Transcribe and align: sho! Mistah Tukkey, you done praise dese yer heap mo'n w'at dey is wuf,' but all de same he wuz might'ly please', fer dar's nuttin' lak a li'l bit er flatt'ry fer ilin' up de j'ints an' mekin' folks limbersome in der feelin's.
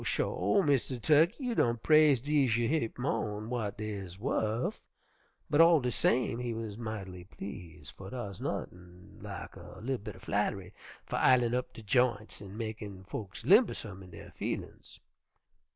sho! 0.03 0.63
Mistah 0.63 0.99
Tukkey, 0.99 1.35
you 1.39 1.53
done 1.53 1.77
praise 1.77 2.19
dese 2.21 2.57
yer 2.57 2.67
heap 2.67 2.97
mo'n 2.97 3.45
w'at 3.45 3.77
dey 3.77 3.91
is 3.91 4.17
wuf,' 4.17 4.81
but 5.47 5.61
all 5.61 5.79
de 5.79 5.91
same 5.91 6.39
he 6.39 6.55
wuz 6.55 6.71
might'ly 6.75 7.23
please', 7.25 7.91
fer 7.95 8.09
dar's 8.09 8.41
nuttin' 8.41 9.19
lak 9.21 9.55
a 9.55 9.79
li'l 9.79 9.99
bit 9.99 10.15
er 10.15 10.19
flatt'ry 10.19 10.73
fer 11.05 11.17
ilin' 11.17 11.53
up 11.53 11.71
de 11.71 11.83
j'ints 11.83 12.41
an' 12.41 12.57
mekin' 12.57 13.03
folks 13.03 13.43
limbersome 13.45 14.01
in 14.01 14.09
der 14.09 14.31
feelin's. 14.31 14.99